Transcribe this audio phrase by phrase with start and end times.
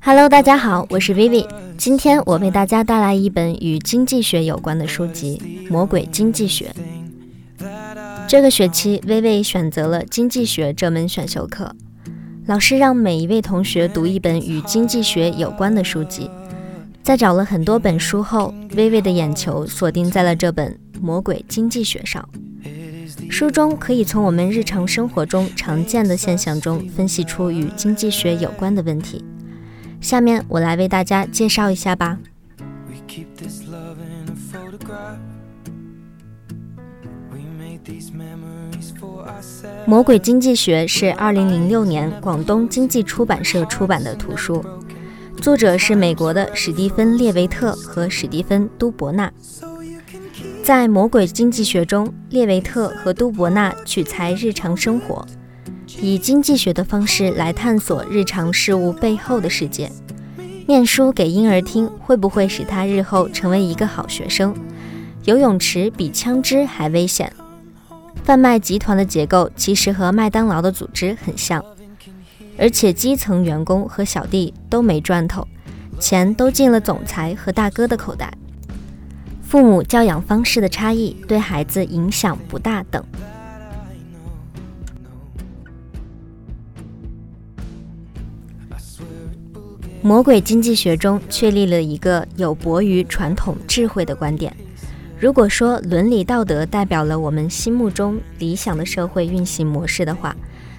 [0.00, 1.48] Hello，大家好，我是 Vivi。
[1.76, 6.72] 今天我为大家带来一本与经济学有关的书籍《魔鬼经济学》。
[8.28, 11.74] 这个学期，薇薇选择了经济学这门选修课。
[12.46, 16.30] 老师让每一位同学读一本与经济学有关的书籍。
[17.02, 22.28] 在找了很多本书后，薇薇的眼球锁定在了这本《魔鬼经济学》上。
[23.30, 29.24] 书中可以从我们日常生活中常见的现象中分析出与经济学有关的问题。
[30.00, 32.18] 下面我来为大家介绍一下吧。
[39.86, 44.64] 《魔鬼经济学》是2006年广东经济出版社出版的图书。
[45.40, 49.32] 作者是美国的史蒂芬·列维特和史蒂芬·都伯纳。
[50.70, 55.26] 在《魔鬼经济学》中，列维特和都伯纳取材日常生活，
[56.00, 59.90] 以经济学的方式来探索日常事物背后的世界。
[60.68, 64.54] 念书给婴儿听，会不会使他日后成为一个好学生？
[65.24, 67.32] 游泳池比枪支还危险。
[68.22, 71.60] 贩卖集团的结构其实和麦当劳的组织很像。
[72.56, 75.44] 而且基层员工和小弟都没赚头，
[75.98, 78.32] 钱都进了总裁和大哥的口袋。
[79.50, 83.04] 父母教养方式的差异对孩子影响不大等。
[90.00, 94.54] 魔鬼经济学中确立了一个有悖于传统智慧的观点：
[95.18, 100.36] 如果说伦理道德代表了我们心目中理想的社会运行模式的话。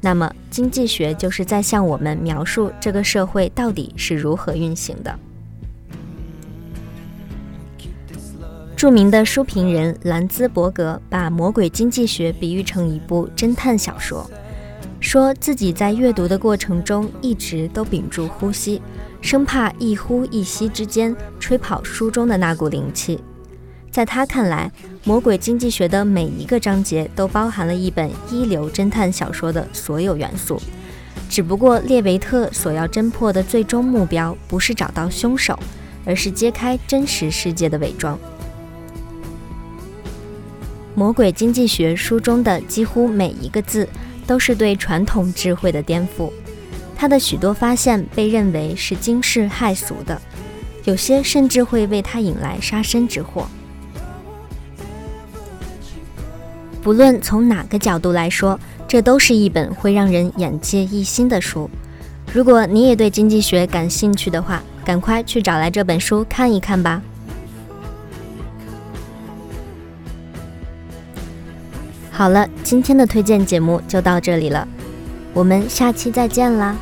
[0.00, 5.18] 那么，经济学就是在向我们描述这个社会到底是如何运行的。
[8.84, 14.30] 著名的书评人兰兹伯格把《魔鬼经济学》比喻成一部侦探小说，
[15.00, 18.82] 说自己在阅读的过程中一直都屏住呼吸，
[19.22, 23.18] 生怕一呼一吸之间吹跑书中的那股灵气。
[23.90, 24.70] 在他看来，
[25.02, 30.60] 《魔鬼经济学》的每一个章节都包含了一本一流侦探小说的所有元素，
[31.30, 35.58] 只不过列维特所要侦破的最终目标不是找到凶手，
[36.04, 38.14] 而是揭开真实世界的伪装。
[40.94, 43.88] 《魔鬼经济学》书中的几乎每一个字
[44.26, 46.30] 都是对传统智慧的颠覆，
[46.96, 50.20] 他的许多发现被认为是惊世骇俗的，
[50.84, 53.48] 有些甚至会为他引来杀身之祸。
[56.80, 61.68] 不论从哪个角度来说，这都是一本会让人眼界一新的书。
[62.32, 67.02] 如果你也对经济学感兴趣的话，赶快去找来这本书看一看吧。
[72.16, 74.68] 好了，今天的推荐节目就到这里了，
[75.32, 76.76] 我们下期再见啦。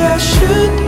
[0.00, 0.87] I should